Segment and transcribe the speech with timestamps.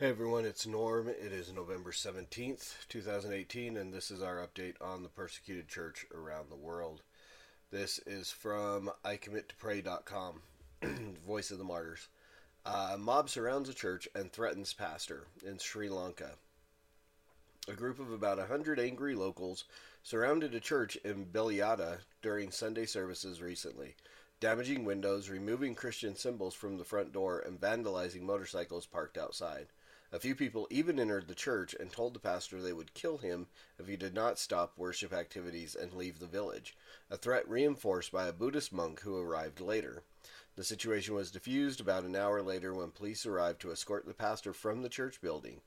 [0.00, 1.08] Hey everyone, it's Norm.
[1.08, 6.50] It is November 17th, 2018, and this is our update on the persecuted church around
[6.50, 7.02] the world.
[7.72, 10.40] This is from ICommitToPray.com,
[11.26, 12.06] Voice of the Martyrs.
[12.64, 16.30] Uh, mob surrounds a church and threatens pastor in Sri Lanka.
[17.66, 19.64] A group of about a hundred angry locals
[20.04, 23.96] surrounded a church in Beliada during Sunday services recently,
[24.40, 29.68] damaging windows, removing Christian symbols from the front door, and vandalizing motorcycles parked outside.
[30.10, 33.46] A few people even entered the church and told the pastor they would kill him
[33.78, 36.76] if he did not stop worship activities and leave the village,
[37.10, 40.02] a threat reinforced by a Buddhist monk who arrived later.
[40.56, 44.54] The situation was diffused about an hour later when police arrived to escort the pastor
[44.54, 45.60] from the church building.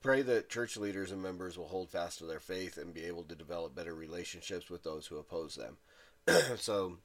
[0.00, 3.24] Pray that church leaders and members will hold fast to their faith and be able
[3.24, 5.76] to develop better relationships with those who oppose them.
[6.56, 6.96] so,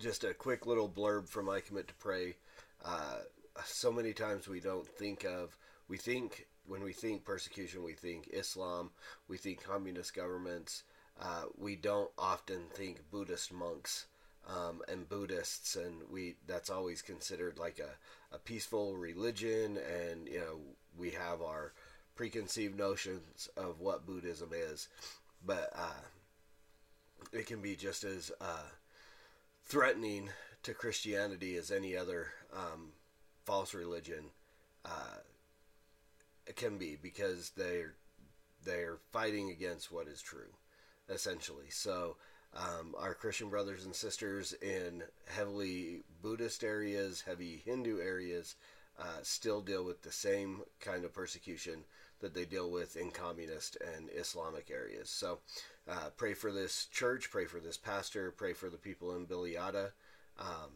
[0.00, 2.36] just a quick little blurb from I Commit to Pray.
[2.82, 3.18] Uh,
[3.64, 5.56] so many times we don't think of,
[5.88, 8.90] we think, when we think persecution, we think Islam,
[9.28, 10.84] we think communist governments.
[11.20, 14.06] Uh, we don't often think Buddhist monks
[14.48, 20.38] um, and Buddhists, and we that's always considered like a, a peaceful religion, and you
[20.38, 20.60] know
[20.96, 21.74] we have our
[22.14, 24.88] preconceived notions of what Buddhism is,
[25.44, 26.06] but uh,
[27.34, 28.62] it can be just as uh,
[29.70, 30.28] threatening
[30.64, 32.88] to Christianity as any other um,
[33.44, 34.24] false religion
[34.84, 35.20] uh,
[36.56, 37.94] can be because they're
[38.64, 40.52] they're fighting against what is true,
[41.08, 41.70] essentially.
[41.70, 42.16] So.
[42.52, 48.56] Um, our Christian brothers and sisters in heavily Buddhist areas, heavy Hindu areas,
[48.98, 51.84] uh, still deal with the same kind of persecution
[52.20, 55.10] that they deal with in communist and Islamic areas.
[55.10, 55.38] So
[55.88, 59.90] uh, pray for this church, pray for this pastor, pray for the people in Bilyada,
[60.38, 60.70] um,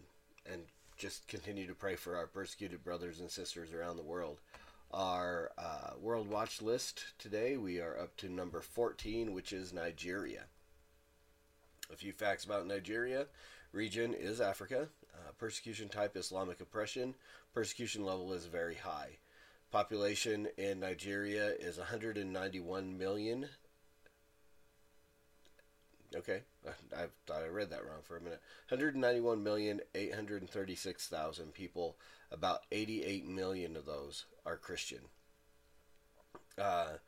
[0.51, 0.63] and
[0.97, 4.41] just continue to pray for our persecuted brothers and sisters around the world.
[4.93, 10.45] Our uh, World Watch list today, we are up to number 14, which is Nigeria.
[11.93, 13.27] A few facts about Nigeria.
[13.73, 14.89] Region is Africa.
[15.13, 17.15] Uh, persecution type Islamic oppression.
[17.53, 19.19] Persecution level is very high.
[19.75, 23.49] Population in Nigeria is 191 million.
[26.15, 26.43] Okay,
[26.97, 28.41] I, thought I read that wrong for a minute.
[28.71, 31.97] 191,836,000 people.
[32.31, 35.01] About 88 million of those are Christian.
[36.57, 36.99] Uh,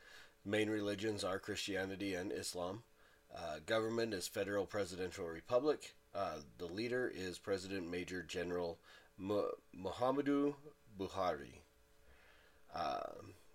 [0.44, 2.82] main religions are Christianity and Islam.
[3.32, 5.94] Uh, government is Federal Presidential Republic.
[6.12, 8.80] Uh, the leader is President Major General
[9.22, 10.56] Muhammadu
[10.98, 11.60] Buhari.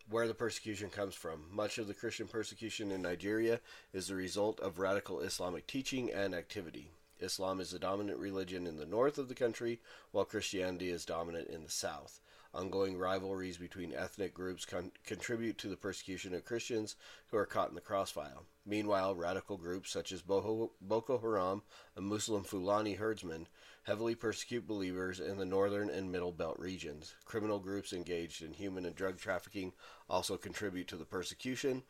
[0.09, 1.45] Where the persecution comes from.
[1.49, 3.61] Much of the Christian persecution in Nigeria
[3.93, 6.91] is the result of radical Islamic teaching and activity.
[7.21, 9.79] Islam is the dominant religion in the north of the country,
[10.11, 12.19] while Christianity is dominant in the south.
[12.53, 17.69] Ongoing rivalries between ethnic groups con- contribute to the persecution of Christians who are caught
[17.69, 18.39] in the crossfire.
[18.65, 21.63] Meanwhile, radical groups such as Boko Haram
[21.95, 23.47] and Muslim Fulani herdsmen
[23.83, 27.15] heavily persecute believers in the northern and middle belt regions.
[27.25, 29.73] Criminal groups engaged in human and drug trafficking
[30.07, 31.81] also contribute to the persecution,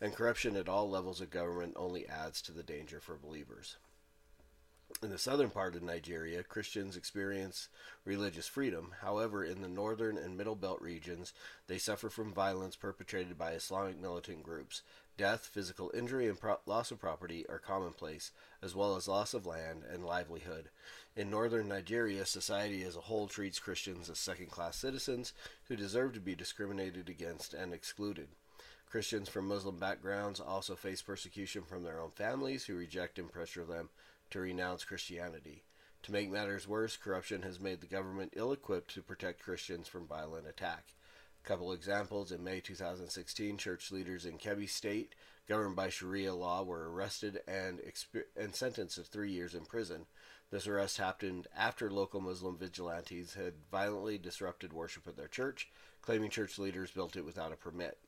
[0.00, 3.76] and corruption at all levels of government only adds to the danger for believers.
[5.02, 7.68] In the southern part of Nigeria, Christians experience
[8.04, 8.92] religious freedom.
[9.00, 11.32] However, in the northern and middle belt regions,
[11.66, 14.82] they suffer from violence perpetrated by Islamic militant groups.
[15.18, 19.44] Death, physical injury, and pro- loss of property are commonplace, as well as loss of
[19.44, 20.70] land and livelihood.
[21.14, 25.34] In northern Nigeria, society as a whole treats Christians as second class citizens
[25.68, 28.28] who deserve to be discriminated against and excluded.
[28.86, 33.64] Christians from Muslim backgrounds also face persecution from their own families who reject and pressure
[33.64, 33.90] them
[34.30, 35.62] to renounce Christianity.
[36.04, 40.06] To make matters worse, corruption has made the government ill equipped to protect Christians from
[40.06, 40.94] violent attack.
[41.44, 45.16] Couple examples in May 2016, church leaders in Kebbi State,
[45.48, 50.06] governed by Sharia law, were arrested and, exp- and sentenced to three years in prison.
[50.52, 55.68] This arrest happened after local Muslim vigilantes had violently disrupted worship at their church,
[56.00, 57.98] claiming church leaders built it without a permit.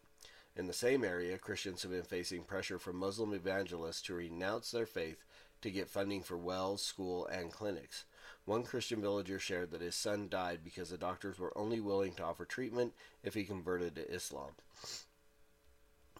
[0.54, 4.86] In the same area, Christians have been facing pressure from Muslim evangelists to renounce their
[4.86, 5.24] faith
[5.60, 8.04] to get funding for wells, school, and clinics.
[8.44, 12.24] One Christian villager shared that his son died because the doctors were only willing to
[12.24, 12.92] offer treatment
[13.22, 14.52] if he converted to Islam.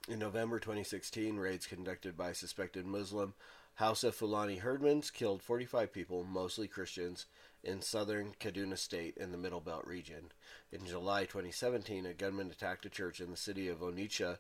[0.09, 3.35] In November 2016, raids conducted by suspected Muslim
[3.77, 7.27] Hausa Fulani herdmen killed 45 people, mostly Christians,
[7.65, 10.31] in southern Kaduna State in the Middle Belt region.
[10.71, 14.39] In July 2017, a gunman attacked a church in the city of Onitsha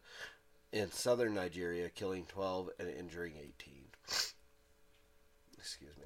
[0.72, 3.84] in southern Nigeria, killing 12 and injuring 18.
[5.58, 6.03] Excuse me.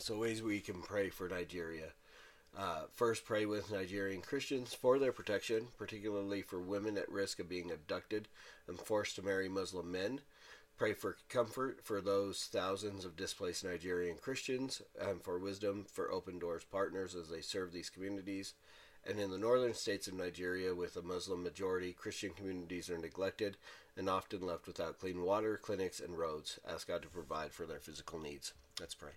[0.00, 1.92] So, ways we can pray for Nigeria.
[2.56, 7.50] Uh, first, pray with Nigerian Christians for their protection, particularly for women at risk of
[7.50, 8.26] being abducted
[8.66, 10.22] and forced to marry Muslim men.
[10.78, 16.38] Pray for comfort for those thousands of displaced Nigerian Christians and for wisdom for Open
[16.38, 18.54] Doors partners as they serve these communities.
[19.06, 23.58] And in the northern states of Nigeria, with a Muslim majority, Christian communities are neglected
[23.98, 26.58] and often left without clean water, clinics, and roads.
[26.66, 28.54] Ask God to provide for their physical needs.
[28.80, 29.12] Let's pray.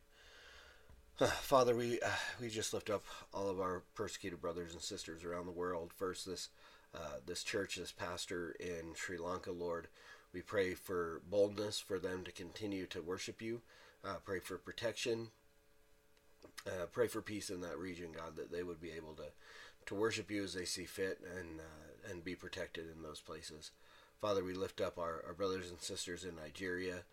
[1.42, 2.10] Father, we uh,
[2.42, 5.92] we just lift up all of our persecuted brothers and sisters around the world.
[5.96, 6.50] First, this
[6.96, 9.90] uh, this church, this pastor in Sri Lanka, Lord,
[10.34, 13.62] we pray for boldness for them to continue to worship you.
[14.04, 15.28] Uh, pray for protection.
[16.66, 19.26] Uh, pray for peace in that region, God, that they would be able to
[19.86, 23.70] to worship you as they see fit and uh, and be protected in those places.
[24.20, 27.04] Father, we lift up our, our brothers and sisters in Nigeria.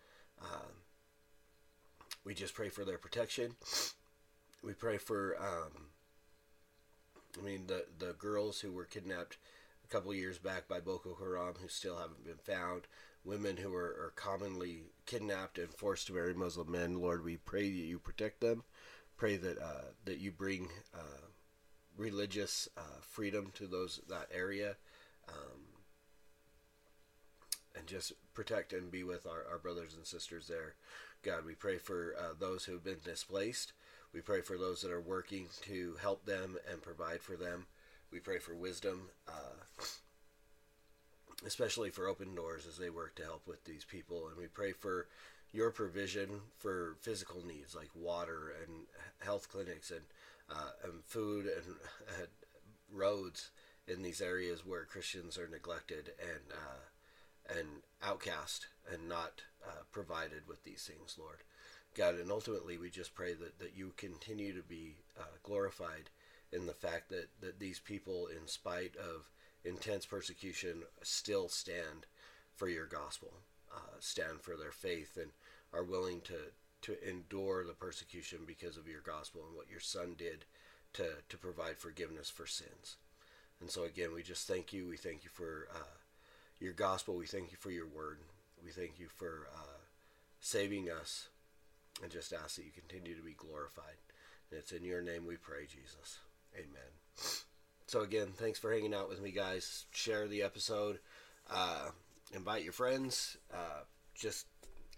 [2.23, 3.55] We just pray for their protection.
[4.63, 5.87] We pray for, um,
[7.39, 9.37] I mean, the the girls who were kidnapped
[9.83, 12.83] a couple years back by Boko Haram who still haven't been found.
[13.23, 16.99] Women who are, are commonly kidnapped and forced to marry Muslim men.
[16.99, 18.63] Lord, we pray that you protect them.
[19.17, 21.27] Pray that uh, that you bring uh,
[21.97, 24.75] religious uh, freedom to those that area.
[25.27, 25.71] Um,
[27.75, 30.75] and just protect and be with our, our brothers and sisters there.
[31.23, 33.73] God, we pray for uh, those who have been displaced.
[34.13, 37.67] We pray for those that are working to help them and provide for them.
[38.11, 39.83] We pray for wisdom, uh,
[41.45, 44.27] especially for open doors as they work to help with these people.
[44.27, 45.07] And we pray for
[45.53, 48.85] your provision for physical needs like water and
[49.19, 50.01] health clinics and,
[50.49, 51.75] uh, and food and
[52.09, 52.25] uh,
[52.91, 53.51] roads
[53.87, 56.79] in these areas where Christians are neglected and uh,
[57.49, 57.67] and
[58.03, 61.37] outcast and not uh, provided with these things, Lord.
[61.95, 66.09] God, and ultimately we just pray that, that you continue to be uh, glorified
[66.51, 69.29] in the fact that, that these people, in spite of
[69.63, 72.05] intense persecution, still stand
[72.55, 73.33] for your gospel,
[73.73, 75.31] uh, stand for their faith, and
[75.73, 76.35] are willing to,
[76.81, 80.45] to endure the persecution because of your gospel and what your son did
[80.93, 82.97] to, to provide forgiveness for sins.
[83.59, 84.87] And so, again, we just thank you.
[84.87, 85.97] We thank you for uh,
[86.61, 87.15] your gospel.
[87.15, 88.19] We thank you for your word.
[88.63, 89.79] We thank you for uh,
[90.39, 91.27] saving us
[92.01, 93.97] and just ask that you continue to be glorified.
[94.49, 96.19] And it's in your name we pray, Jesus.
[96.55, 97.35] Amen.
[97.87, 99.85] So, again, thanks for hanging out with me, guys.
[99.91, 100.99] Share the episode.
[101.49, 101.89] Uh,
[102.33, 103.37] invite your friends.
[103.53, 103.81] Uh,
[104.15, 104.45] just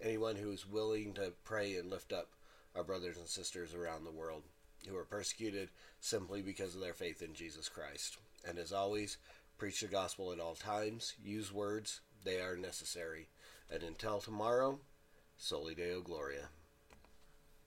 [0.02, 2.28] anyone who's willing to pray and lift up
[2.76, 4.42] our brothers and sisters around the world
[4.88, 5.70] who are persecuted
[6.00, 8.18] simply because of their faith in Jesus Christ.
[8.46, 9.16] And as always,
[9.58, 11.14] preach the gospel at all times.
[11.22, 13.28] Use words, they are necessary.
[13.70, 14.80] And until tomorrow,
[15.36, 16.48] Soli Deo Gloria.